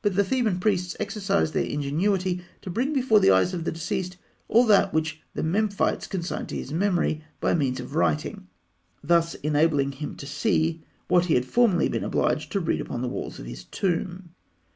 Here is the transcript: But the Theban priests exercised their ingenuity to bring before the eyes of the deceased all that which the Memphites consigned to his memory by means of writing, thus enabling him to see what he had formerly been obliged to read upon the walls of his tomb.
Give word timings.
But 0.00 0.14
the 0.14 0.22
Theban 0.22 0.60
priests 0.60 0.94
exercised 1.00 1.52
their 1.52 1.64
ingenuity 1.64 2.40
to 2.62 2.70
bring 2.70 2.92
before 2.92 3.18
the 3.18 3.32
eyes 3.32 3.52
of 3.52 3.64
the 3.64 3.72
deceased 3.72 4.16
all 4.46 4.64
that 4.66 4.94
which 4.94 5.20
the 5.34 5.42
Memphites 5.42 6.08
consigned 6.08 6.50
to 6.50 6.56
his 6.56 6.72
memory 6.72 7.24
by 7.40 7.52
means 7.52 7.80
of 7.80 7.96
writing, 7.96 8.46
thus 9.02 9.34
enabling 9.34 9.90
him 9.90 10.14
to 10.18 10.24
see 10.26 10.84
what 11.08 11.24
he 11.24 11.34
had 11.34 11.46
formerly 11.46 11.88
been 11.88 12.04
obliged 12.04 12.52
to 12.52 12.60
read 12.60 12.80
upon 12.80 13.02
the 13.02 13.08
walls 13.08 13.40
of 13.40 13.46
his 13.46 13.64
tomb. 13.64 14.30